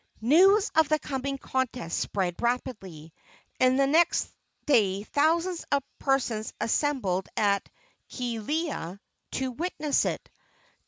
News 0.23 0.71
of 0.73 0.89
the 0.89 0.97
coming 0.97 1.37
contest 1.37 1.99
spread 1.99 2.41
rapidly, 2.41 3.13
and 3.59 3.79
the 3.79 3.85
next 3.85 4.31
day 4.65 5.03
thousands 5.03 5.63
of 5.71 5.83
persons 5.99 6.53
assembled 6.59 7.29
at 7.37 7.69
Kealia 8.09 8.99
to 9.33 9.51
witness 9.51 10.05
it. 10.05 10.31